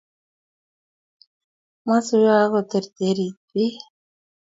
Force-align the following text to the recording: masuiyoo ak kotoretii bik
masuiyoo 1.87 2.35
ak 2.43 2.49
kotoretii 2.53 3.35
bik 3.51 3.75